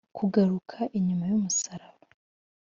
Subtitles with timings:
[0.17, 2.03] kugaruka inyuma yumusaraba.